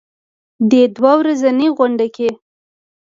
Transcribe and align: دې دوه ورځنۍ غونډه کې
دې 0.69 0.83
دوه 0.95 1.13
ورځنۍ 1.19 1.67
غونډه 1.77 2.07
کې 2.15 2.29